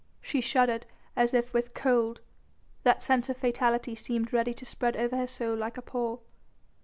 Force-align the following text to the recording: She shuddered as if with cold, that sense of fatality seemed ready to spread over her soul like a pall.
She 0.19 0.41
shuddered 0.41 0.87
as 1.15 1.31
if 1.31 1.53
with 1.53 1.75
cold, 1.75 2.21
that 2.81 3.03
sense 3.03 3.29
of 3.29 3.37
fatality 3.37 3.93
seemed 3.93 4.33
ready 4.33 4.51
to 4.55 4.65
spread 4.65 4.97
over 4.97 5.15
her 5.15 5.27
soul 5.27 5.55
like 5.55 5.77
a 5.77 5.81
pall. 5.83 6.23